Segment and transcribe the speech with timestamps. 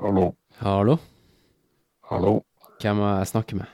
[0.00, 0.36] Hallo.
[0.60, 0.98] Hallo?
[2.08, 2.44] Hallo.
[2.80, 3.66] Hvem må jeg snakke med?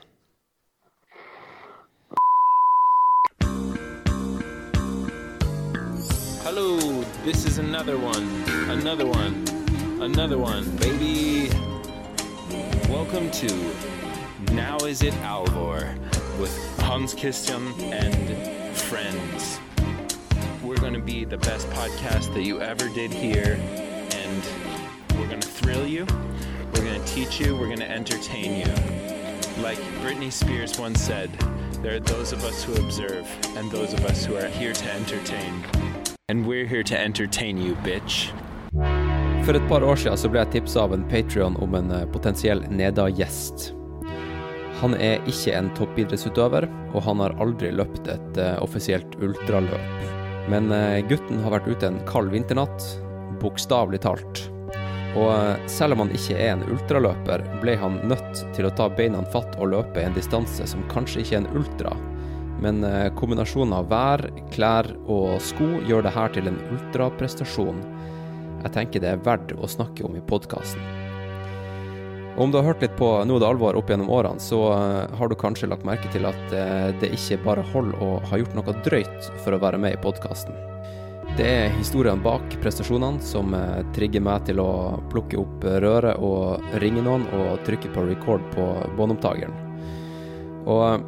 [6.41, 8.25] Hello, this is another one,
[8.71, 9.45] another one,
[10.01, 11.49] another one, baby.
[12.89, 13.47] Welcome to
[14.51, 15.93] Now Is It Alvor
[16.39, 18.35] with Hans Christian and
[18.75, 19.59] friends.
[20.63, 23.59] We're going to be the best podcast that you ever did here,
[24.23, 24.43] and
[25.27, 26.05] we're to thrill you,
[26.73, 28.73] we're to teach you, we're to entertain you.
[29.63, 31.29] Like Britney Spears once said,
[31.81, 34.93] there are those of us who observe and those of us who are here to
[34.93, 35.63] entertain.
[36.29, 38.31] And we're here to entertain you, bitch.
[39.45, 42.07] For et par år siden så ble jeg tipsa av en Patrion om en eh,
[42.09, 43.71] potensiell Neda-gjest.
[44.81, 50.09] Han er ikke en toppidrettsutøver, og han har aldri løpt et eh, offisielt ultraløp.
[50.49, 52.89] Men eh, gutten har vært ute en kald vinternatt,
[53.41, 54.47] bokstavelig talt.
[55.15, 58.89] Og eh, selv om han ikke er en ultraløper, ble han nødt til å ta
[58.91, 61.95] beina fatt og løpe en distanse som kanskje ikke er en ultra,
[62.63, 67.81] men eh, kombinasjonen av vær, klær og sko gjør det her til en ultraprestasjon.
[68.65, 70.83] Jeg tenker det er verdt å snakke om i podkasten.
[72.35, 75.15] Om du har hørt litt på Nå er det alvor opp gjennom årene, så eh,
[75.15, 76.55] har du kanskje lagt merke til at
[76.99, 80.74] det ikke bare holder å ha gjort noe drøyt for å være med i podkasten.
[81.35, 86.63] Det er historiene bak prestasjonene som eh, trigger meg til å plukke opp røret og
[86.79, 89.57] ringe noen og trykke på record på båndopptakeren.
[90.63, 91.03] Og eh,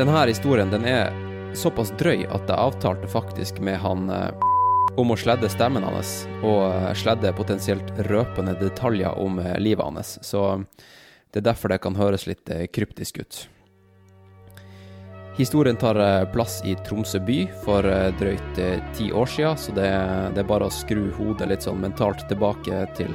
[0.00, 1.12] denne historien den er
[1.52, 4.46] såpass drøy at jeg avtalte faktisk med han eh,
[4.96, 10.14] om å sledde stemmen hans, og sledde potensielt røpende detaljer om livet hans.
[10.24, 10.46] Så
[11.28, 13.42] det er derfor det kan høres litt kryptisk ut.
[15.36, 19.72] Historien tar eh, plass i Tromsø by for eh, drøyt eh, ti år siden, så
[19.76, 19.88] det,
[20.32, 23.12] det er bare å skru hodet litt sånn mentalt tilbake til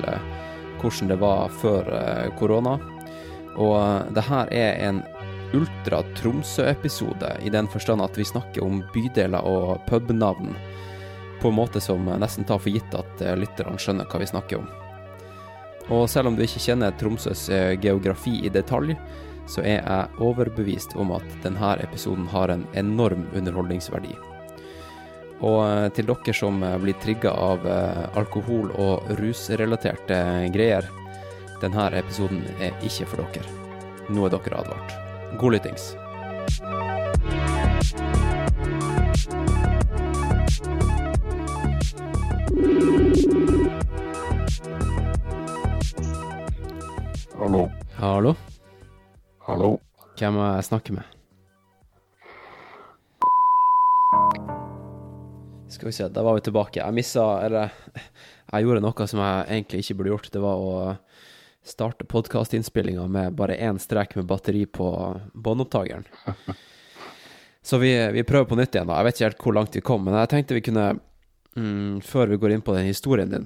[0.81, 1.89] hvordan det var før
[2.37, 2.75] korona.
[3.57, 5.01] Og det her er en
[5.57, 10.53] ultra Tromsø-episode, i den forstand at vi snakker om bydeler og pubnavn
[11.41, 14.69] på en måte som nesten tar for gitt at lytterne skjønner hva vi snakker om.
[15.91, 17.47] Og selv om du ikke kjenner Tromsøs
[17.81, 18.93] geografi i detalj,
[19.49, 24.13] så er jeg overbevist om at denne episoden har en enorm underholdningsverdi.
[25.41, 30.21] Og eh, til dere som eh, blir trigga av eh, alkohol- og rusrelaterte
[30.53, 30.87] greier,
[31.61, 33.59] denne episoden er ikke for dere.
[34.11, 34.97] Nå er dere advart.
[35.41, 35.93] God lyttings.
[50.21, 51.17] Hvem må jeg snakke med?
[55.71, 56.81] Skal vi se, da var vi tilbake.
[56.81, 57.71] Jeg missa Eller
[58.51, 60.29] jeg gjorde noe som jeg egentlig ikke burde gjort.
[60.33, 60.73] Det var å
[61.65, 64.87] starte podkastinnspillinga med bare én strek med batteri på
[65.33, 66.05] båndopptakeren.
[67.63, 68.97] Så vi, vi prøver på nytt igjen, da.
[68.99, 70.85] Jeg vet ikke helt hvor langt vi kom, men jeg tenkte vi kunne,
[71.55, 73.45] mm, før vi går inn på den historien din,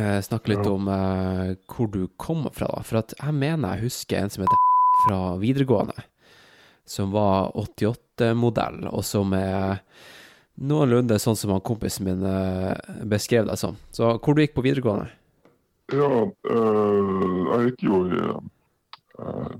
[0.00, 0.72] eh, snakke litt Ja.
[0.72, 2.80] om eh, hvor du kommer fra, da.
[2.88, 4.64] For at jeg mener jeg husker en som heter
[5.04, 5.94] fra videregående,
[6.88, 9.78] som var 88-modell, og som er
[10.58, 12.74] noenlunde sånn som han kompisen min eh,
[13.06, 13.78] beskrev deg som.
[13.94, 15.10] Så hvor du gikk på videregående?
[15.94, 18.22] Ja, øh, jeg gikk jo i
[19.22, 19.58] øh.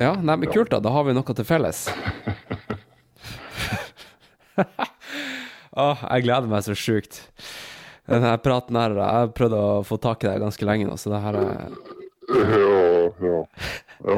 [0.00, 1.88] Ja, nei, men kult da, da har vi noe til felles.
[5.80, 7.22] Åh, jeg gleder meg så sjukt.
[8.10, 11.12] Denne praten her, jeg har prøvd å få tak i deg ganske lenge nå, så
[11.12, 11.46] det her er
[12.30, 13.40] Ja, ja.
[14.08, 14.16] ja.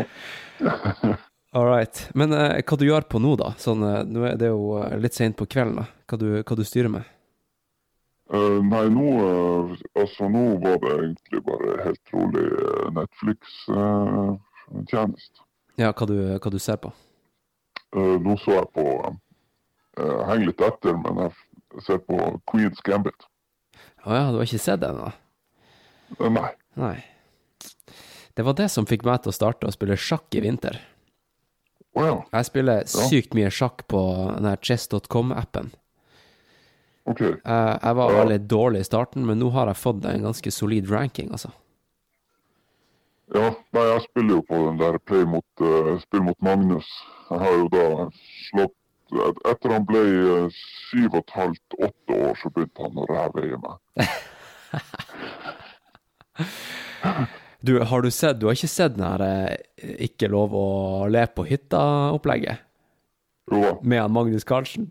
[1.57, 2.11] all right.
[2.15, 3.53] Men eh, hva du gjør på nå da?
[3.61, 5.87] Sånn, eh, nå er det jo eh, litt sent på kvelden da.
[6.09, 7.03] Hva du, hva du styrer med?
[8.33, 15.39] Uh, nei, nå uh, Altså, nå var det egentlig bare helt rolig uh, Netflix-tjeneste.
[15.81, 16.91] Ja, hva du, hva du ser på?
[17.93, 19.13] Nå så jeg på uh,
[20.31, 21.33] Henger litt etter, men jeg
[21.85, 22.17] ser på
[22.49, 23.21] Queen's Gambit.
[24.05, 25.13] Åja, du har ikke sett den da?
[26.19, 26.49] Eh, nei.
[26.81, 26.97] Nei.
[28.33, 30.81] Det var det som fikk meg til å starte å spille sjakk i vinter.
[31.93, 32.19] Å ja.
[32.33, 34.01] Jeg spiller sykt mye sjakk på
[34.39, 35.73] den her chess.com-appen.
[37.11, 37.21] OK.
[37.21, 40.89] Jeg, jeg var veldig dårlig i starten, men nå har jeg fått en ganske solid
[40.91, 41.51] ranking, altså.
[43.33, 46.89] Ja, nei, jeg spiller jo på den der Play mot, uh, spill mot Magnus.
[47.31, 47.85] Jeg har jo da
[48.49, 48.77] slått
[49.13, 50.01] et- Etter han ble
[50.37, 50.49] eh,
[50.91, 53.77] syv og et halvt, åtte år, så begynte han å ræve i meg.
[57.63, 59.57] Du, har du sett Du har ikke sett den her eh,
[60.07, 60.63] Ikke lov å
[61.13, 62.63] le på hytta-opplegget?
[63.53, 63.77] Jo.
[63.83, 64.89] Med han Magnus Carlsen?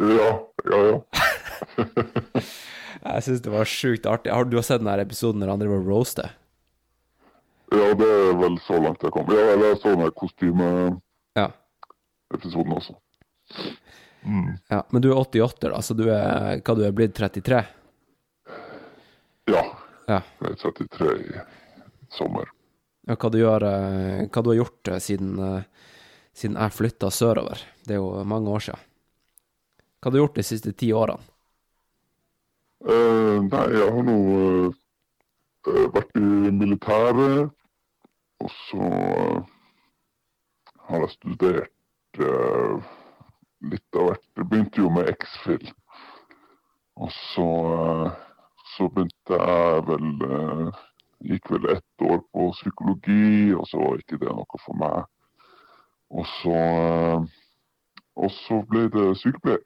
[0.00, 0.30] Ja,
[0.66, 0.98] ja, ja.
[3.04, 4.32] Jeg syns det var sjukt artig.
[4.32, 6.28] Har du har sett den her episoden når han driver og roaster?
[7.72, 9.28] Ja, det er vel så langt jeg kom.
[9.30, 11.00] Ja, eller jeg så den kostymeepisoden
[11.38, 11.46] Ja.
[12.76, 12.94] også.
[14.68, 14.82] Ja.
[14.90, 17.62] Men du er 88, da, så du er hva du er blitt 33?
[19.50, 19.64] Ja,
[20.08, 20.20] Ja.
[20.42, 21.40] jeg er 33 i
[22.10, 22.50] sommer.
[23.08, 25.62] ja hva, du gjør, eh, hva du har gjort eh, siden, eh,
[26.34, 27.62] siden jeg flytta sørover?
[27.86, 28.86] Det er jo mange år siden.
[30.00, 31.20] Hva har du gjort de siste ti årene?
[32.80, 34.14] Uh, nei, jeg har nå
[34.72, 37.50] uh, vært i militæret,
[38.40, 39.42] og så uh,
[40.88, 42.22] har jeg studert
[43.68, 44.26] litt av hvert.
[44.36, 45.70] Det begynte jo med X-Fill.
[47.00, 48.12] Og så, eh,
[48.76, 50.86] så begynte jeg vel eh,
[51.20, 55.02] Gikk vel ett år på psykologi, og så var ikke det noe for meg.
[56.16, 57.26] Og så, eh,
[58.24, 59.60] og så ble det sykepleier.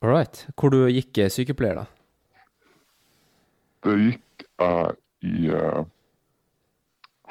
[0.00, 0.46] All right.
[0.56, 1.84] Hvor du gikk sykepleier, da?
[3.84, 4.96] Det gikk jeg
[5.28, 5.52] i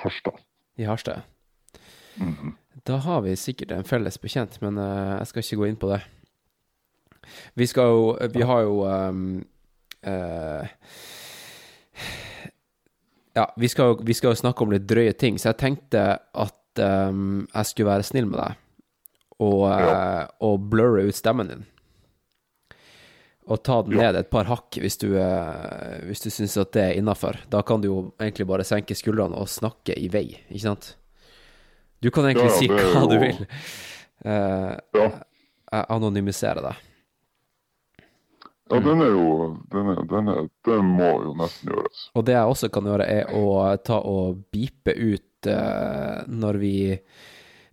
[0.04, 0.38] Harstad.
[0.78, 1.26] I Harstad?
[2.86, 5.92] Da har vi sikkert en felles bekjent, men uh, jeg skal ikke gå inn på
[5.94, 6.02] det.
[7.56, 9.20] Vi skal jo Vi har jo um,
[10.06, 10.66] uh,
[13.34, 16.02] Ja, vi skal, jo- vi skal jo snakke om litt drøye ting, så jeg tenkte
[16.22, 18.60] at um, jeg skulle være snill med deg
[19.42, 21.64] og, uh, og blurre ut stemmen din.
[23.50, 26.84] Og ta den ned et par hakk hvis du, uh, hvis du syns at det
[26.84, 27.42] er innafor.
[27.52, 30.94] Da kan du jo egentlig bare senke skuldrene og snakke i vei, ikke sant?
[32.04, 33.06] Du kan egentlig Ja, si hva jo...
[33.12, 33.44] du vil.
[34.24, 35.06] Uh, Ja,
[35.74, 36.82] jeg anonymiserer deg.
[38.72, 39.28] ja den er jo
[39.74, 42.04] den, er, den, er, den må jo nesten gjøres.
[42.16, 43.46] Og det jeg også kan gjøre, er å
[43.86, 46.76] ta og beepe ut uh, når vi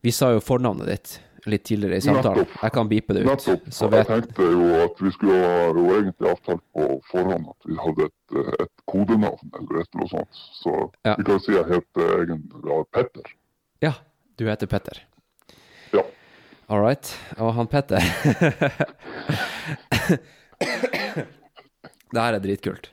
[0.00, 1.18] Vi sa jo fornavnet ditt
[1.48, 2.42] litt tidligere i samtalen.
[2.42, 2.62] Nettopp.
[2.62, 3.28] Jeg kan beepe det ut.
[3.30, 3.68] Nettopp.
[3.72, 7.68] Så jeg vet tenkte jo at vi skulle ha jo egentlig avtalt på forhånd at
[7.68, 10.40] vi hadde et, eh, et kodenavn eller et eller annet sånt.
[10.60, 10.74] Så
[11.04, 11.14] Ja.
[11.16, 13.32] vi kan si jeg heter egentlig Petter.
[13.80, 13.92] Ja,
[14.40, 15.02] du heter Petter.
[15.92, 16.02] Ja.
[16.72, 17.10] All right.
[17.38, 18.00] Og han Petter
[22.10, 22.90] Det her er dritkult.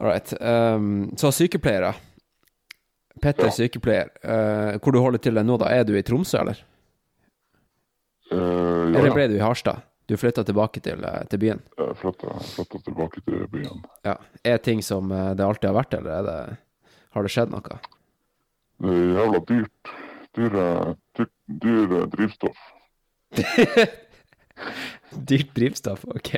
[0.00, 0.32] All right.
[0.40, 1.92] Um, så sykepleiere.
[3.22, 3.54] Petter Ja.
[3.54, 4.08] sykepleier.
[4.24, 5.68] Uh, hvor du holder til deg nå, da?
[5.74, 6.62] Er du i Tromsø, eller?
[8.32, 9.82] Uh, ja, Eller ble du i Harstad?
[10.08, 11.60] Du flytta tilbake til, eh, til byen?
[11.78, 12.32] Jeg flytta,
[12.84, 13.84] tilbake til byen.
[14.04, 14.16] Ja.
[14.44, 16.56] Er ting som eh, det alltid har vært, eller er det,
[17.14, 17.76] har det skjedd noe?
[18.82, 19.92] Det er jævla dyrt.
[20.36, 20.96] Dyre,
[21.46, 22.60] dyre drivstoff.
[25.28, 26.30] Dyrt drivstoff, ok.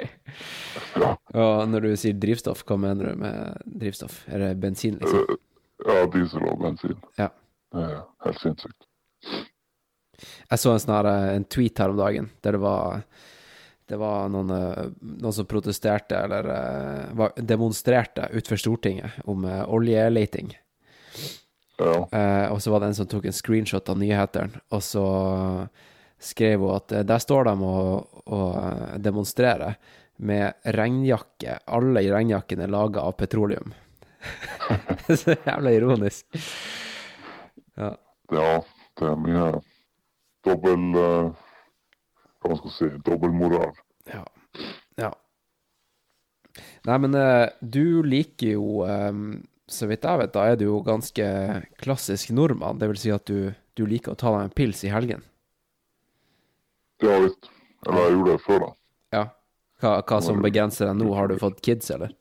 [0.98, 1.12] Ja.
[1.34, 4.24] Og når du sier drivstoff, hva mener du med drivstoff?
[4.26, 5.22] Er det bensin, liksom?
[5.22, 5.38] Eh,
[5.86, 6.98] ja, diesel og bensin.
[7.20, 7.30] Ja.
[7.74, 8.90] Det er helt sinnssykt.
[10.24, 13.04] Jeg så en sånn eh, en tweet her om dagen, der det var
[13.86, 14.84] det var noen, eh,
[15.20, 20.54] noen som protesterte, eller eh, var, demonstrerte utenfor Stortinget om eh, oljeleting.
[21.76, 22.08] Ja.
[22.12, 25.06] Eh, og så var det en som tok en screenshot av nyhetene, og så
[26.22, 29.78] skrev hun at eh, der står de og, og eh, demonstrerer
[30.24, 31.58] med regnjakke.
[31.66, 33.74] Alle i regnjakken er laga av petroleum.
[35.20, 36.38] så jævla ironisk.
[37.74, 37.90] Ja.
[38.30, 38.50] ja,
[39.00, 39.48] det er mye
[40.46, 43.74] dobbel Hva man skal si dobbeltmoral.
[44.06, 44.22] Ja.
[45.00, 45.10] ja.
[46.86, 47.18] Nei, men
[47.58, 49.10] du liker jo eh,
[49.70, 51.26] Så vidt jeg vet, da er du jo ganske
[51.80, 52.78] klassisk nordmann.
[52.80, 55.24] Det vil si at du, du liker å ta deg en pils i helgen.
[57.02, 57.48] Ja visst.
[57.86, 58.70] Eller jeg gjorde det før, da.
[59.16, 59.24] Ja.
[59.82, 61.08] Hva, hva som begrenser deg nå?
[61.16, 62.12] Har du fått kids, eller?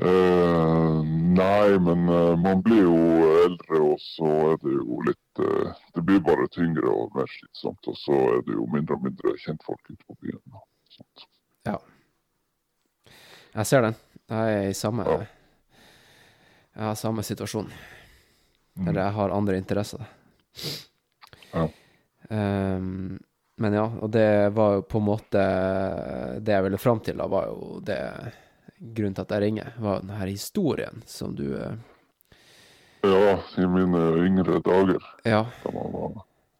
[0.00, 1.00] Eh,
[1.36, 3.00] nei, men eh, man blir jo
[3.42, 7.90] eldre, og så er det jo litt eh, Det blir bare tyngre og mer slitsomt,
[7.92, 10.40] og så er det jo mindre og mindre kjentfolk ute på byen.
[10.56, 11.26] Og sånt.
[11.68, 11.76] Ja.
[13.52, 14.00] Jeg ser den.
[14.32, 15.20] Jeg er i samme Ja.
[16.72, 17.68] Jeg har samme situasjon.
[18.80, 20.04] Eller jeg har andre interesser.
[21.52, 21.68] Ja.
[22.28, 23.18] Um,
[23.60, 25.42] men ja, og det var jo på en måte
[26.40, 27.98] Det jeg ville fram til, da, var jo det
[28.78, 31.76] Grunnen til at jeg ringer, var den her historien som du eh,
[33.04, 35.04] Ja, i mine yngre dager.
[35.28, 35.44] Ja,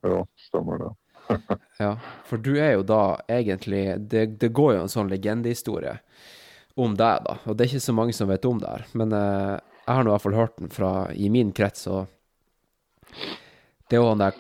[0.03, 0.93] Ja, stemmer det.
[1.79, 1.97] ja.
[2.29, 5.97] For du er jo da egentlig Det, det går jo en sånn legendehistorie
[6.75, 7.37] om deg, da.
[7.45, 8.87] Og det er ikke så mange som vet om det her.
[8.97, 12.07] Men eh, jeg har nå i hvert fall hørt den fra i min krets, og
[13.89, 14.37] det er jo han der,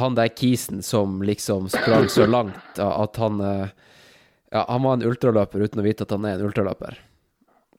[0.00, 3.68] han, der kisen som liksom sprang så langt at han eh,
[4.50, 6.96] Ja, han var en ultraløper uten å vite at han er en ultraløper.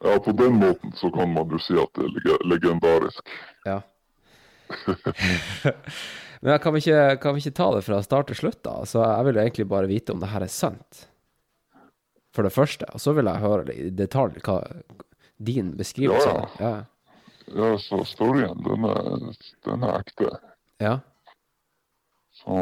[0.05, 3.31] Ja, på den måten så kan man jo si at det er legendarisk.
[3.65, 3.81] Ja.
[6.41, 8.77] Men kan, vi ikke, kan vi ikke ta det fra start til slutt, da?
[8.87, 11.07] Så jeg vil egentlig bare vite om det her er sant.
[12.31, 12.85] for det første.
[12.93, 14.59] Og så vil jeg høre i detalj hva
[15.41, 16.55] din beskrivelse er.
[16.61, 16.69] Ja.
[16.69, 16.85] Ja,
[17.81, 19.33] så storyen, den er,
[19.65, 20.29] den er ekte.
[20.79, 20.99] Ja.
[22.39, 22.55] Så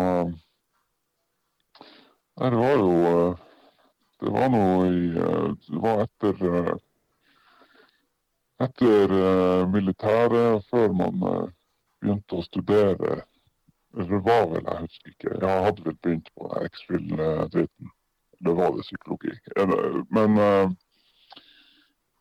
[2.37, 3.37] Nei, det var jo eh,
[4.21, 6.71] Det var noe i eh, Det var etter eh,
[8.65, 11.45] Etter eh, militæret, før man eh,
[12.01, 13.13] begynte å studere
[13.93, 15.35] Eller det var vel, jeg husker ikke.
[15.41, 17.93] Jeg hadde vel begynt på X-Fill-dritten.
[18.37, 19.33] Eller var det psykologi?
[20.13, 20.75] Men eh,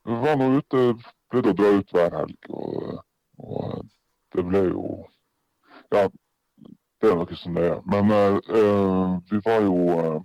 [0.06, 0.84] vi var nå ute,
[1.30, 3.02] pleide å dra ut hver helg, og,
[3.42, 3.62] og
[4.34, 4.84] det ble jo
[5.94, 6.08] Ja,
[7.00, 7.80] det er noe som det er.
[7.86, 10.20] Men eh, vi var jo uh,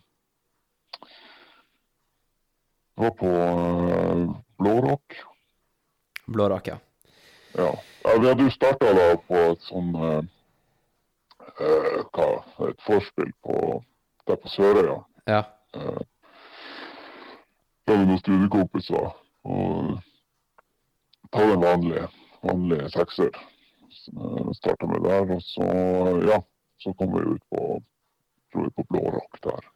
[3.01, 5.17] var på uh, Blårock.
[6.25, 6.77] Blårock, ja.
[7.53, 7.77] Ja.
[8.03, 8.17] ja.
[8.17, 10.21] Vi hadde jo starta da på et sånn uh,
[12.15, 12.27] Hva
[12.69, 13.55] Et forspill på
[14.29, 14.97] der på Sørøya.
[15.29, 15.41] Ja.
[15.75, 19.05] Hadde vi noen studiekompiser
[19.43, 19.99] og
[21.31, 22.07] ta den vanlige,
[22.41, 23.31] vanlige sekser.
[24.57, 25.67] Starta med der, og så
[26.25, 26.41] ja,
[26.81, 27.81] så kom vi ut på
[28.51, 29.69] tror jeg, på Blå Rock der.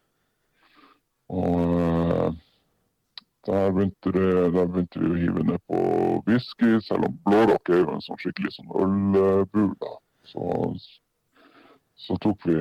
[1.36, 2.34] Og eh,
[3.46, 5.80] der begynte, det, der begynte vi å hive ned på
[6.28, 8.74] whisky, selv om Blå Rock er jo en sånn skikkelig sånn
[9.22, 9.72] ølbul.
[10.26, 10.44] Så,
[12.02, 12.60] så tok vi,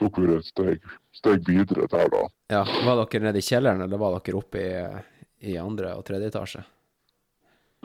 [0.00, 2.24] tok vi et steg, steg videre der, da.
[2.52, 2.62] ja.
[2.86, 4.72] Var dere nede i kjelleren, eller var dere oppe i,
[5.52, 6.64] i andre og tredje etasje?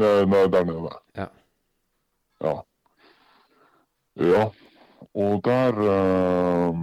[0.02, 0.92] Nei der nede.
[1.18, 1.28] Ja.
[2.42, 2.54] Ja.
[4.22, 4.44] Ja.
[5.16, 6.80] Og der eh,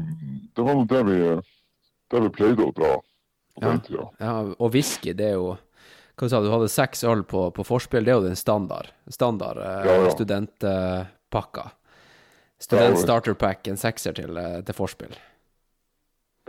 [0.57, 1.19] Det var nå det vi,
[2.11, 3.71] det vi pleide å dra på Ja.
[3.73, 4.05] den tida.
[4.23, 4.35] ja.
[4.59, 5.57] Og whisky, det er jo
[6.19, 8.89] Hva sa du, du hadde seks øl på, på forspill, det er jo den standard.
[9.09, 10.11] Standard eh, Ja, ja.
[10.15, 11.69] studentpakka.
[12.59, 15.15] Student starter pack, en sekser til, eh, til forspill.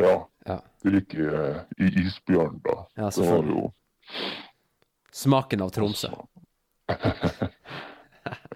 [0.02, 0.16] Ja.
[0.48, 0.56] Ja.
[0.82, 2.80] Det gikk i, eh, i isbjørn, da.
[2.98, 3.68] Ja, det var jo
[5.14, 6.10] Smaken av Tromsø.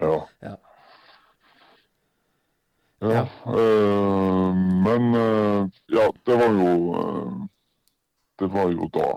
[0.00, 0.28] Ja.
[0.40, 0.56] Ja,
[3.00, 3.22] Ja.
[3.46, 7.32] eh, men eh, ja, det var jo eh,
[8.38, 9.08] Det var jo da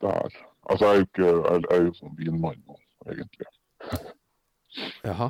[0.00, 0.28] der.
[0.70, 2.74] Altså, jeg er jo ikke Jeg er jo sånn vinmann nå,
[3.10, 3.48] egentlig.
[5.04, 5.28] Jaha.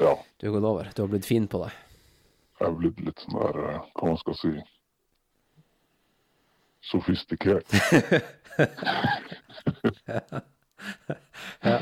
[0.00, 0.12] Ja.
[0.38, 0.84] Du har gått over.
[0.94, 1.72] Du har blitt fin på deg?
[2.60, 3.54] Jeg er blitt litt sånn der,
[3.96, 4.52] hva man skal si
[6.82, 7.68] Sofistikert.
[11.62, 11.78] Ja.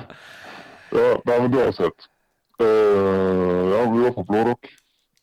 [0.91, 2.09] Ja, nei, men du har sett.
[2.61, 4.67] Uh, ja, vi var på Blårock,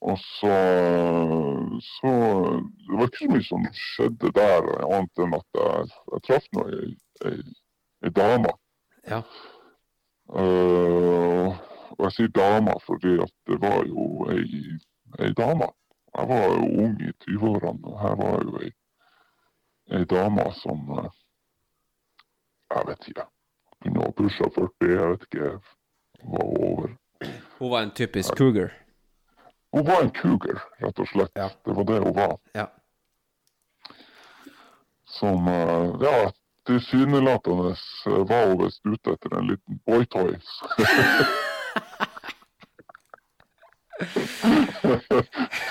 [0.01, 0.55] og så
[1.81, 2.11] Så
[2.87, 6.65] Det var ikke så mye som skjedde der, annet enn at jeg, jeg traff nå
[6.73, 6.89] ei,
[7.29, 7.37] ei,
[8.05, 8.53] ei dame.
[9.09, 9.21] Ja.
[10.27, 11.53] Uh,
[11.97, 14.79] og jeg sier dama fordi at det var jo ei,
[15.19, 15.69] ei dame.
[16.17, 18.71] Jeg var jo ung i 20-årene, og her var jo ei,
[19.93, 21.09] ei dame som eh,
[22.73, 23.25] Jeg vet ikke.
[23.87, 25.51] Kunne ha pusha 40, jeg vet ikke.
[26.23, 26.89] Var over.
[27.59, 28.73] Hun var en typisk cougar.
[29.71, 31.31] Hun var en cougar, rett og slett.
[31.35, 31.47] Ja.
[31.65, 32.37] Det var det hun var.
[32.53, 32.65] Ja.
[35.05, 36.31] Som eh, ja,
[36.67, 40.49] tilsynelatende eh, var hun visst ute etter en liten boytoys.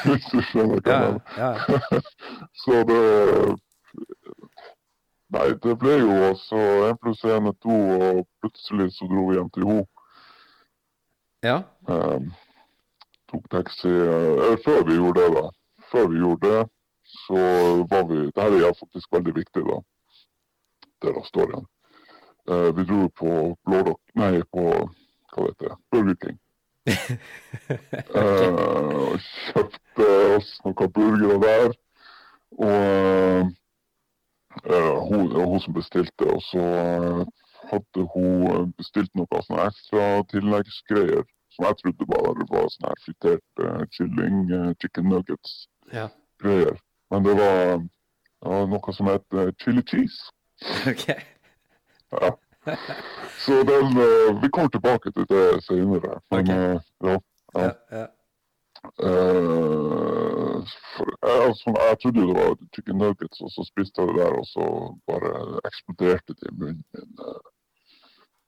[0.07, 2.01] Hvis du skjønner hva jeg Ja, mener.
[2.65, 3.03] Så det
[5.35, 9.39] Nei, det ble jo også én pluss én er to, og plutselig så dro vi
[9.39, 9.87] hjem til henne.
[11.43, 11.57] ja.
[11.91, 12.21] Eh,
[13.31, 15.51] tok taxi eh, Før vi gjorde det, da.
[15.91, 16.63] Før vi gjorde det,
[17.27, 17.41] så
[17.91, 19.81] var vi Det her er faktisk veldig viktig, da.
[21.03, 21.67] Del av storyen.
[22.51, 23.31] Eh, vi dro på
[23.67, 24.67] Blårock Nei, på
[25.35, 25.77] hva heter det?
[25.93, 26.39] Burger King.
[26.87, 30.07] Eh, og kjøpte
[30.37, 31.73] oss noen burgere der.
[32.63, 33.51] Og
[34.65, 37.21] hun, det var hun som bestilte, og så eh,
[37.71, 41.25] hadde hun bestilt noe sånne ekstra tilleggsgreier
[41.57, 43.63] som jeg trodde bare var sånn her fritert
[43.97, 46.75] kylling, eh, chicken nuggets-greier.
[46.75, 46.83] ja.
[47.11, 47.79] Men det var,
[48.43, 50.31] det var noe som het eh, chili cheese.
[50.91, 51.07] OK.
[52.17, 52.33] Ja.
[53.39, 56.19] Så den, eh, vi kommer tilbake til det senere.
[56.31, 56.51] Men Ok.
[56.51, 57.19] eh, ja.
[57.57, 58.07] Ja, ja.
[59.07, 60.61] eh,
[60.97, 64.17] for, jeg, altså, jeg trodde jo det var chicken nuggets, og så spiste jeg det
[64.23, 64.65] der, og så
[65.11, 67.13] bare eksploderte det i munnen min.
[67.29, 67.45] eh.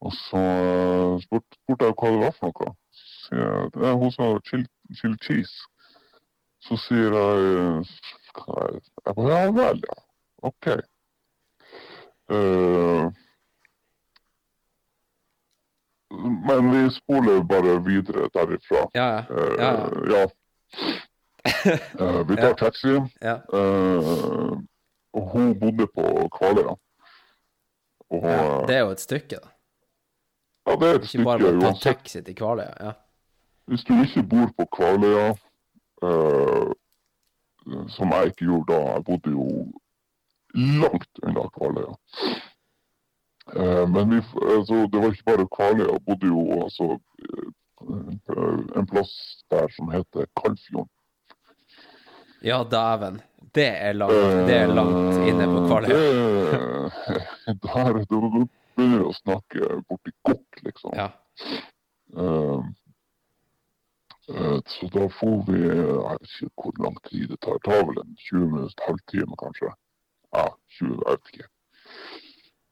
[0.00, 2.75] Og så eh, spurte spurt jeg hva det var for noe.
[2.99, 4.69] Så sier jeg, «Ja, hun sa chili,
[5.00, 5.57] chili cheese.
[6.67, 7.49] Så sier jeg
[8.38, 8.85] hva er det?
[9.07, 9.97] Jeg bare, ja vel, ja.
[10.50, 10.69] OK.
[12.28, 13.09] Uh,
[16.49, 18.85] men vi spoler bare videre derifra.
[18.95, 19.49] Ja, ja.
[19.59, 19.73] Ja,
[20.14, 20.25] ja.
[22.00, 22.88] Eh, vi tar taxi.
[23.21, 23.40] ja.
[23.52, 24.61] Uh,
[25.12, 26.75] og hun bodde på Kvaløya.
[28.11, 29.49] Ja, eh, det er jo et stykke, da.
[30.67, 32.75] ja, det er et Ikke stykke å ta taxi til Kvaløya.
[32.81, 32.93] Ja.
[33.69, 35.33] Hvis du ikke bor på Kvaløya,
[36.05, 36.69] uh,
[37.97, 39.49] som jeg ikke gjorde da, jeg bodde jo
[40.85, 41.97] langt unna Kvaløya.
[43.88, 46.99] Men vi, altså, det var ikke bare Kvaløya, jeg bodde jo altså
[48.76, 50.98] en plass der som heter Kalfjorden.
[52.40, 53.21] Ja, dæven.
[53.54, 54.12] Det er langt.
[54.49, 55.99] Det er langt inne på Kvaløya.
[57.47, 60.95] Det Der, begynner vi å snakke borti Gokk, liksom.
[60.95, 61.09] Ja.
[64.28, 67.57] Eh, så da får vi Jeg vet ikke hvor lang tid det tar.
[67.59, 69.73] Det tar vel en 20 minutter, halvtime kanskje.
[70.37, 70.47] Ja,
[70.78, 71.49] 20, jeg vet ikke.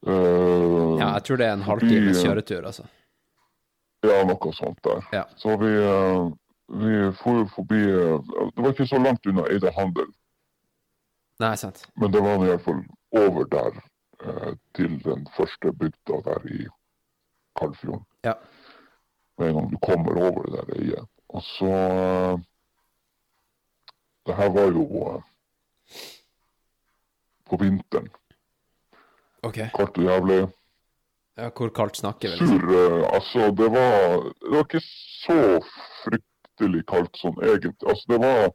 [0.06, 2.85] Uh, ja, jeg tror det er en halvtimes eh, kjøretur, altså.
[4.06, 5.00] ja, noe sånt der.
[5.16, 5.23] Ja.
[5.40, 6.28] Så vi, eh,
[6.68, 8.20] vi for jo forbi eh,
[8.56, 10.08] Det var ikke så langt unna Eide handel,
[11.38, 11.85] Nei, sant.
[11.96, 12.82] men det var i hvert fall
[13.12, 13.78] over der
[14.25, 16.66] eh, til den første bygda der i
[17.61, 18.04] Kalfjorden.
[18.25, 18.32] Ja.
[19.38, 21.08] Med en gang du kommer over det der øyet.
[21.28, 22.38] Og så eh,
[24.26, 25.23] Det her var jo eh,
[27.46, 28.08] på vinteren.
[29.42, 29.54] OK.
[29.76, 30.40] Kaldt og jævlig.
[31.37, 32.35] Ja, hvor kaldt snakker vi?
[32.40, 32.61] Liksom?
[32.61, 35.37] Sur Altså, det var Det var ikke så
[36.56, 37.88] fryktelig kaldt sånn egentlig.
[37.88, 38.52] Altså, det var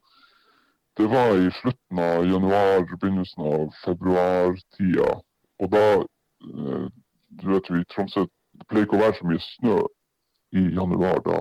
[0.97, 5.21] Det var i slutten av januar, begynnelsen av februartida.
[5.59, 6.89] Og da eh,
[7.29, 9.77] Du vet jo, i Tromsø det pleier ikke å være så mye snø
[10.51, 11.37] i januar da.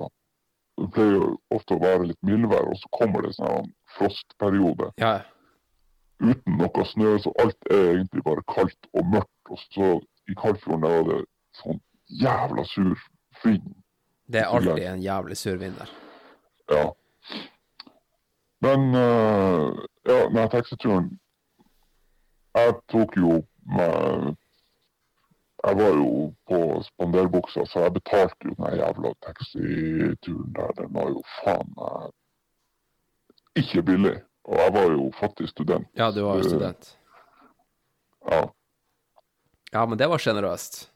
[0.79, 5.19] Det pleier jo ofte å være litt mildvær, og så kommer det sånn frostperiode Ja,
[6.23, 9.51] uten noe snø, så alt er egentlig bare kaldt og mørkt.
[9.51, 9.91] Og så
[10.31, 11.19] i Kalfjorden der var det
[11.59, 11.83] sånn
[12.23, 12.95] jævla sur
[13.43, 13.67] vind.
[14.31, 15.91] Det er alltid en jævlig sur vind der.
[16.71, 16.91] Ja.
[18.61, 21.07] Men uh, ja, den taxituren
[22.55, 24.35] Jeg tok jo med
[25.65, 30.71] Jeg var jo på spanderbuksa, så jeg betalte jo den jævla taxituren der.
[30.79, 32.09] Den var jo faen meg
[33.61, 34.15] ikke billig.
[34.49, 35.87] Og jeg var jo fattig student.
[35.97, 36.97] Ja, du var jo Eh, student.
[38.31, 38.41] Ja.
[39.73, 40.90] Ja, men det var sjenerøst.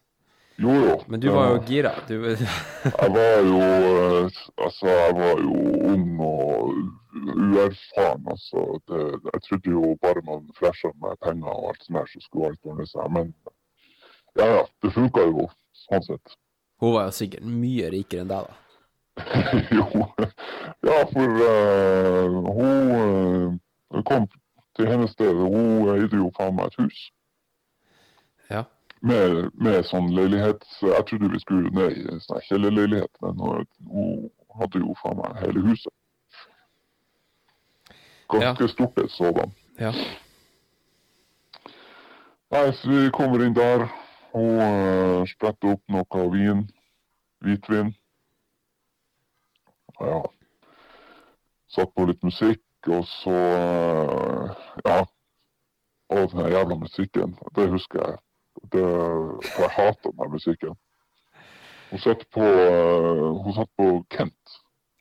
[0.58, 1.00] Jo, jo.
[1.06, 1.92] Men du var jo gira.
[2.08, 5.56] Du Jeg var jo eh, Altså, jeg var jo
[5.92, 6.72] ung og
[7.12, 8.24] uerfaren.
[8.30, 12.24] Altså, det, jeg trodde jo bare man flasha med penger og alt sånt, her, så
[12.24, 13.12] skulle alt ordne seg.
[13.12, 13.34] Men
[14.36, 14.62] ja, ja.
[14.82, 15.48] Det funka jo
[15.86, 16.38] sånn sett.
[16.80, 18.62] Hun var jo sikkert mye rikere enn deg, da.
[19.78, 19.86] jo.
[20.84, 24.28] Ja, for uh, hun uh, kom
[24.76, 25.36] til hennes sted.
[25.36, 27.06] Hun eide jo faen meg et hus.
[29.02, 29.08] Ja.
[29.08, 34.80] Med, med sånn leilighet Jeg trodde vi skulle ned i sånn kjellerleilighet, men hun, hadde
[34.80, 35.92] jo faen meg hele huset.
[38.32, 39.52] Ganske stort et sådan.
[39.78, 39.92] Ja.
[42.50, 43.86] Nei, så vi kommer inn der.
[44.32, 46.64] Hun uh, spretter opp noe vin.
[47.44, 47.92] Hvitvin.
[50.00, 50.22] Ja.
[51.72, 55.04] Satt på litt musikk, og så eh, Ja.
[56.08, 57.34] Og den jævla musikken.
[57.56, 58.18] Det husker jeg.
[58.72, 58.82] Det,
[59.52, 60.76] for jeg hater den musikken.
[61.90, 64.56] Hun satt på, eh, hun satt på Kent.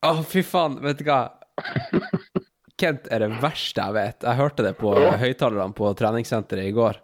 [0.05, 1.21] Å, fy faen, vet du hva?
[2.81, 4.25] Kent er det verste jeg vet.
[4.27, 5.13] Jeg hørte det på Ja.
[5.17, 6.99] høyttalerne på treningssenteret i går.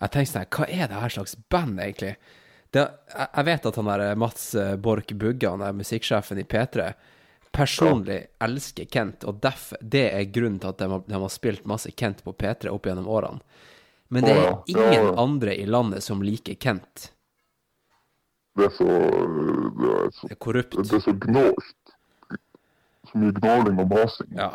[0.00, 2.16] Jeg tenkte sånn, hva er det her slags band, egentlig?
[2.74, 2.82] Det,
[3.14, 6.90] jeg vet at han der Mats eh, Borch Bugge, han er musikksjefen i P3,
[7.56, 11.64] personlig elsker Kent, og derfor, det er grunnen til at de har, de har spilt
[11.70, 13.40] masse Kent på P3 opp gjennom årene.
[14.08, 17.12] Men det er ingen andre i landet som liker Kent.
[18.56, 20.76] Det er så Det er så, Det er korrupt.
[20.76, 21.94] det er så gnålt.
[23.06, 24.30] Så mye gnåling og masing.
[24.34, 24.50] Ja.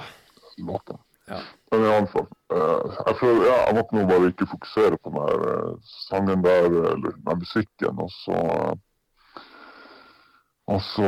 [1.29, 1.39] ja.
[1.71, 2.27] Men i alle fall.
[2.51, 5.75] eh, jeg prøver, ja, jeg måtte nå bare ikke fokusere på den her eh,
[6.07, 8.73] sangen der, eller den musikken, og så eh,
[10.71, 11.07] Og så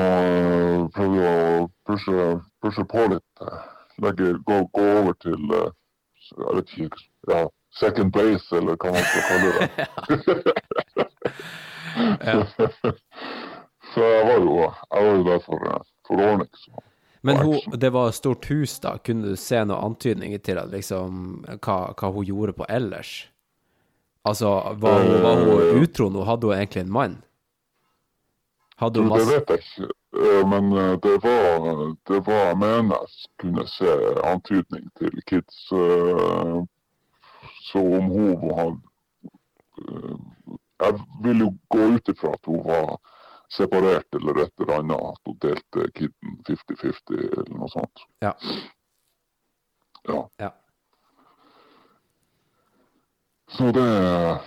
[0.96, 2.24] prøvde jeg å pushe,
[2.62, 3.44] pushe på litt.
[4.02, 6.98] legge, gå, gå over til Jeg vet ikke
[7.30, 7.44] ja,
[7.80, 9.70] second place, eller hva man skal kalle det.
[12.26, 12.40] Ja.
[13.94, 15.66] så jeg var jo, jeg var jo der for,
[16.08, 16.50] for ordning.
[16.58, 16.72] Så.
[17.22, 18.96] Men hun, det var et stort hus, da.
[19.06, 23.12] Kunne du se noen antydninger til at liksom, hva, hva hun gjorde på ellers?
[24.26, 24.50] Altså,
[24.82, 25.84] var hun, var hun Eh.
[25.84, 26.24] utro nå?
[26.28, 27.16] Hadde hun egentlig en mann?
[28.82, 29.30] Hadde hun masse...
[29.30, 33.68] det vet jeg ikke, eh, men eh, det var, det var jeg mener jeg kunne
[33.70, 33.94] se
[34.34, 35.62] antydning til kids.
[37.63, 38.71] Eh, Så om hun var
[39.80, 40.17] eh,
[40.84, 42.97] Jeg vil jo gå ut ifra at hun var
[43.54, 45.02] separert eller et eller annet.
[45.13, 48.04] At hun delte kiden 50-50 eller noe sånt.
[48.21, 48.34] Ja.
[50.08, 50.28] Ja.
[50.39, 50.49] Ja.
[53.54, 54.39] Så det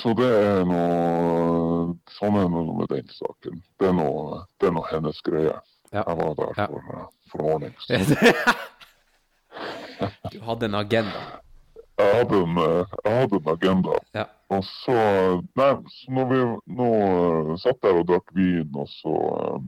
[0.00, 3.62] Så det er noe Sånn er det med den saken.
[3.78, 5.54] Det er noe, det er noe hennes greie.
[5.92, 6.02] Ja.
[6.06, 6.66] Jeg var der Ja.
[6.66, 6.80] for,
[7.30, 7.86] for ordnings.
[10.32, 11.20] Du hadde en agenda.
[12.00, 13.98] Jeg hadde en, eh, jeg hadde en agenda.
[14.16, 14.24] Ja.
[14.50, 14.96] Og så
[15.58, 16.40] Nei, så når vi
[16.80, 19.60] nå eh, satt der og drakk vin og så eh,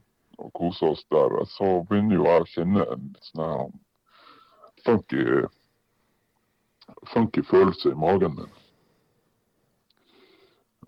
[0.43, 3.67] og kosa oss der, så begynner jo jeg å kjenne en sånn her
[4.83, 5.27] funky
[7.13, 8.51] funky følelse i magen min.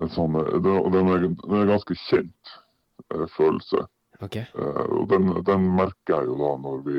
[0.03, 1.29] En sånn, det, det, og er,
[1.61, 2.55] er ganske kjent
[3.15, 3.85] eh, følelse.
[4.25, 4.41] Ok.
[4.43, 6.99] Eh, og den, den merker jeg jo da når vi,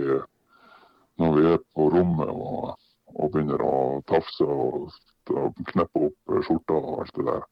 [1.22, 2.76] når vi er på rommet og,
[3.16, 3.76] og begynner å
[4.10, 4.96] tafse og,
[5.32, 7.46] og kneppe opp eh, skjorta og alt det der.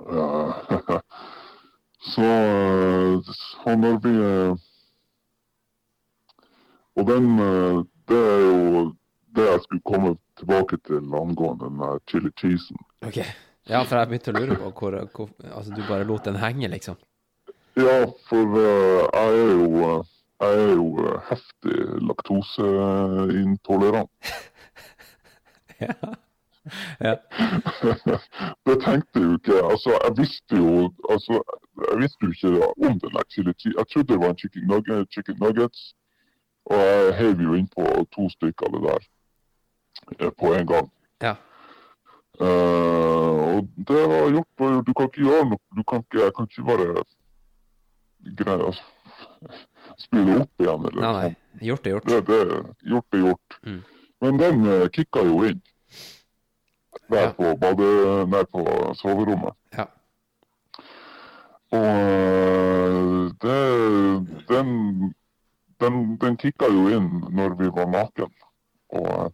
[0.00, 1.00] Eh,
[2.14, 4.52] så, han så når vi eh,
[6.94, 8.84] Og den eh, Det er jo
[9.34, 12.78] det jeg skulle komme tilbake til angående den chili cheesen.
[13.02, 13.18] Ok.
[13.68, 16.70] Ja, for jeg begynte å lure på hvor, hvor Altså, du bare lot den henge,
[16.72, 16.96] liksom?
[17.78, 20.08] Ja, for uh, jeg er jo, eh,
[20.40, 20.86] jeg er jo
[21.30, 21.76] heftig
[22.08, 24.10] laktoseintolerant.
[25.80, 25.94] Ja.
[27.00, 27.16] ja.
[28.66, 29.56] det tenkte jo ikke.
[29.72, 31.34] Altså, jeg visste jo altså,
[31.90, 33.78] jeg visste jo ikke om den chili cheese.
[33.78, 35.94] Jeg trodde det var en chicken, nugget, chicken nuggets,
[36.64, 39.00] og jeg heiv jo innpå to stykker av det der
[40.20, 40.92] eh, på en gang.
[41.22, 41.34] Ja.
[42.40, 44.86] Uh, og det var gjort.
[44.86, 45.62] Du kan ikke gjøre noe.
[45.76, 46.86] Du kan ikke, jeg kan ikke bare
[48.38, 48.82] greie altså,
[49.98, 50.86] spille opp igjen.
[50.90, 51.64] Eller, Nei, nei.
[51.68, 52.08] Gjort er gjort.
[52.08, 52.60] Det, det,
[52.92, 53.58] gjort er gjort.
[53.66, 53.80] Mm.
[54.20, 55.62] Men den uh, kicka jo inn.
[57.10, 57.32] Der Ja.
[57.34, 57.86] på bade...
[58.30, 58.62] nær på
[58.94, 59.54] soverommet.
[59.74, 59.86] Ja.
[61.70, 63.58] Og eh, det,
[64.48, 64.70] den,
[65.80, 68.32] den, den kicka jo inn når vi var naken.
[68.90, 69.30] Og, eh,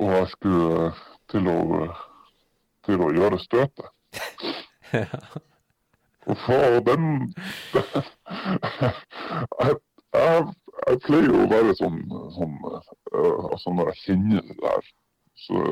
[0.00, 1.02] og jeg skulle eh,
[1.32, 1.58] til å,
[2.88, 3.92] til å gjøre støtet.
[4.96, 5.55] Og
[6.34, 7.34] faen, den
[9.60, 9.74] jeg,
[10.14, 10.46] jeg,
[10.86, 11.98] jeg pleier jo å være sånn,
[12.34, 14.90] sånn øh, Altså når jeg kjenner det der,
[15.46, 15.62] så,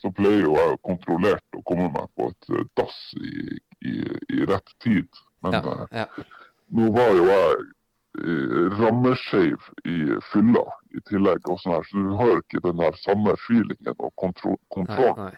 [0.00, 3.96] så pleier jo jeg kontrollert å komme meg på et øh, dass i, i,
[4.36, 5.08] i rett tid.
[5.44, 5.86] Men Ja.
[6.02, 6.06] ja.
[6.76, 7.68] nå var jo jeg
[8.80, 9.98] rammeskeiv i
[10.32, 14.10] fylla i tillegg, og sånn her, så du har ikke den der samme feelingen og
[14.18, 14.56] kontro
[15.16, 15.30] nei.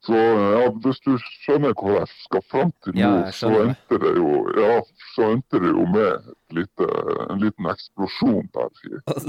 [0.00, 4.12] Så ja, hvis du skjønner hvor jeg skal fram til nå, Ja, så endte det
[4.16, 4.78] jo ja,
[5.14, 6.12] så endte det jo med
[6.56, 6.84] lite,
[7.28, 8.68] en liten eksplosjon der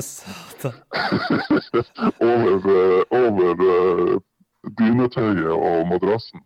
[0.01, 0.73] satan.
[2.31, 4.15] over, eh, over uh,
[4.79, 6.39] dynetøyet og madrassen.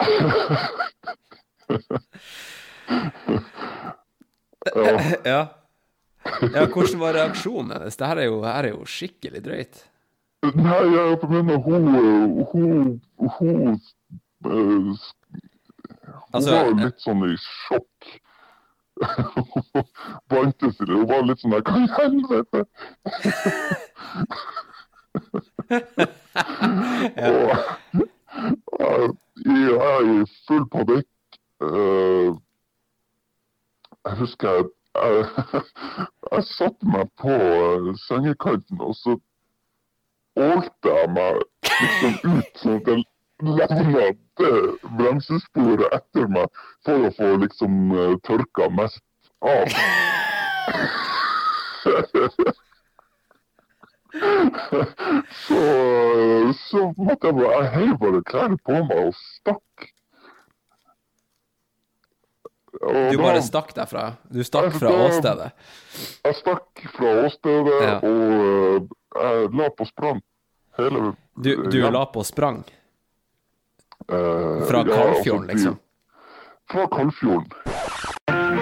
[5.24, 5.46] Ja, Ja.
[6.66, 7.96] hvordan var reaksjonen hennes?
[7.96, 9.84] Det er her er jo skikkelig drøyt.
[10.42, 13.02] Nei, jeg mener hun eh, Hun,
[13.38, 13.80] hun,
[14.44, 14.96] eh, hun
[16.32, 18.10] Altså, var litt sånn i sjokk.
[19.00, 19.84] Hun
[20.30, 20.94] Bante seg det.
[20.94, 22.60] Hun var litt sånn der Hva i helvete?
[27.20, 27.48] Og
[28.80, 29.08] jeg,
[29.46, 31.40] jeg er i full panikk.
[31.64, 32.28] Eh,
[34.06, 35.16] jeg husker jeg, jeg,
[36.32, 39.18] jeg satte meg på eh, sengekanten, og så
[40.36, 41.34] jeg meg
[41.80, 42.98] liksom ut sånn at jeg
[43.40, 44.04] levna
[44.40, 44.52] det
[44.98, 46.46] bremsesporet etter meg
[46.86, 49.02] for å få liksom eh, tørka mest
[49.40, 49.64] av.
[55.46, 55.60] så,
[56.68, 59.88] så måtte jeg bare Jeg heiv bare klærne på meg og stakk.
[62.80, 64.04] Og Du da- bare stakk derfra?
[64.32, 65.50] Du stakk fra åstedet?
[66.24, 67.96] Jeg stakk fra åstedet Ja.
[67.98, 70.20] og eh, jeg la på sprang.
[70.78, 72.64] Hele Du, du la på sprang?
[74.08, 75.78] eh, Fra ja, Kalfjorden, altså, liksom?
[76.70, 78.60] Fra Kalfjorden.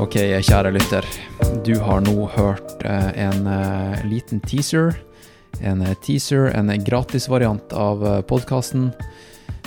[0.00, 0.12] Ok,
[0.44, 1.06] kjære lytter.
[1.64, 4.92] Du har nå hørt eh, en eh, liten teaser.
[5.64, 8.90] En teaser, en gratisvariant av podkasten.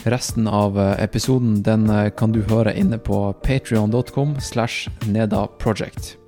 [0.05, 6.18] Resten av episoden den kan du høre inne på patrion.com slash nedaproject.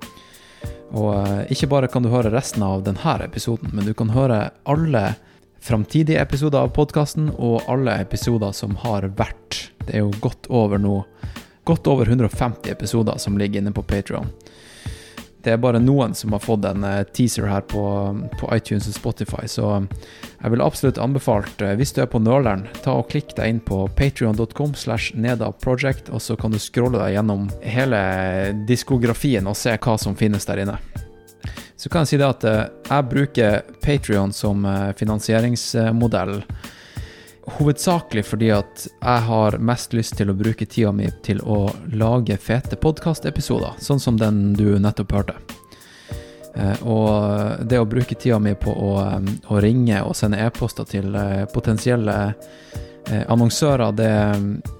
[0.92, 4.50] Og eh, ikke bare kan du høre resten av denne episoden, men du kan høre
[4.68, 5.04] alle
[5.62, 9.70] framtidige episoder av podkasten og alle episoder som har vært.
[9.86, 11.02] Det er jo godt over nå
[11.64, 14.30] godt over 150 episoder som ligger inne på Patreon.
[15.42, 17.82] Det er bare noen som har fått en eh, teaser her på,
[18.38, 22.64] på iTunes og Spotify, så jeg vil absolutt anbefalt, eh, hvis du er på nøleren,
[22.84, 27.16] ta og klikk deg inn på patrion.com slash nedaproject, og så kan du scrolle deg
[27.16, 28.02] gjennom hele
[28.68, 30.78] diskografien og se hva som finnes der inne.
[31.74, 34.62] Så kan jeg si det at eh, jeg bruker Patrion som
[34.98, 36.38] finansieringsmodell
[37.42, 42.36] Hovedsakelig fordi at jeg har mest lyst til å bruke tida mi til å lage
[42.38, 45.34] fete podkastepisoder, sånn som den du nettopp hørte.
[46.54, 50.88] Eh, og det å bruke tida mi på å, eh, å ringe og sende e-poster
[50.88, 52.18] til eh, potensielle
[53.12, 54.12] annonsører, det,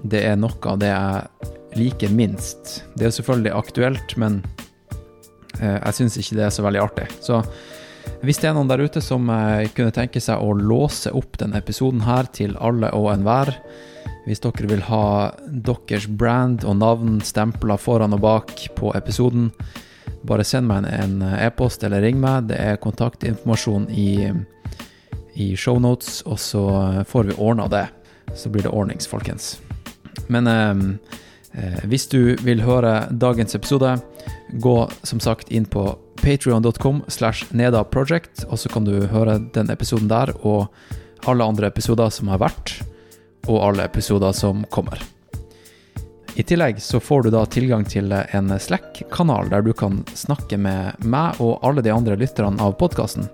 [0.07, 2.77] det, er noe av det jeg liker minst.
[2.95, 4.37] Det er selvfølgelig aktuelt, men
[5.59, 7.09] jeg syns ikke det er så veldig artig.
[7.21, 7.41] Så
[8.23, 11.59] hvis det er noen der ute som eh, kunne tenke seg å låse opp denne
[11.59, 13.51] episoden her til alle og enhver,
[14.23, 15.05] hvis dere vil ha
[15.45, 19.49] deres brand og navn stempla foran og bak på episoden,
[20.23, 22.47] bare send meg en e-post eller ring meg.
[22.47, 24.31] Det er kontaktinformasjon i,
[25.35, 26.63] i shownotes, og så
[27.09, 27.85] får vi ordna det.
[28.39, 29.57] Så blir det ordnings, folkens.
[30.31, 31.11] Men eh,
[31.59, 33.97] eh hvis du vil høre dagens episode,
[34.53, 35.89] gå som sagt inn på
[36.23, 40.71] patrion.com slash nedaproject, og så kan du høre den episoden der og
[41.27, 42.77] alle andre episoder som har vært,
[43.51, 45.01] og alle episoder som kommer.
[46.39, 51.03] I tillegg så får du da tilgang til en Slack-kanal der du kan snakke med
[51.03, 53.27] meg og alle de andre lytterne av podkasten.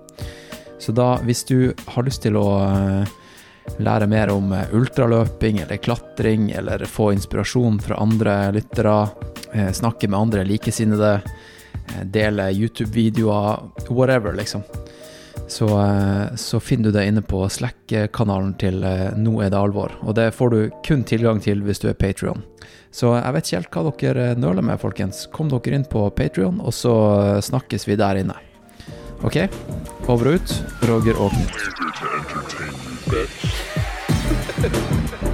[0.80, 3.14] Så da, hvis du har lyst til å eh,
[3.80, 8.98] lære mer om ultraløping eller klatring, eller få inspirasjon fra andre lyttere,
[9.54, 11.59] eh, snakke med andre likesinnede, Eh,
[12.04, 14.62] dele YouTube-videoer, whatever, liksom.
[15.50, 19.90] Så, eh, så, finner du det inne på Slack-kanalen til eh, Nå er det alvor.
[20.02, 22.44] Og det får du kun tilgang til hvis du er Patrion.
[22.94, 25.26] Så jeg vet ikke helt hva dere nøler med, folkens.
[25.34, 26.94] Kom dere inn på Patrion, og så
[27.42, 28.38] snakkes vi der inne.
[29.26, 29.36] OK?
[30.06, 30.50] Over og ut.
[30.86, 31.30] Roger og.